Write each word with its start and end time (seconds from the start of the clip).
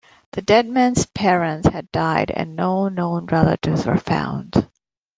The 0.31 0.41
dead 0.41 0.67
man's 0.67 1.05
parents 1.05 1.67
had 1.67 1.91
died 1.91 2.31
and 2.31 2.55
no 2.55 2.89
known 2.89 3.27
relatives 3.27 3.85
were 3.85 3.99
found. 3.99 4.67